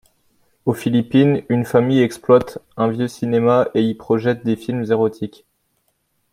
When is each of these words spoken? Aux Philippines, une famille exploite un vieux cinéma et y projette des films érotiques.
Aux 0.65 0.73
Philippines, 0.73 1.43
une 1.47 1.63
famille 1.63 2.01
exploite 2.01 2.57
un 2.75 2.87
vieux 2.87 3.07
cinéma 3.07 3.67
et 3.75 3.83
y 3.83 3.93
projette 3.93 4.43
des 4.43 4.55
films 4.55 4.83
érotiques. 4.89 5.45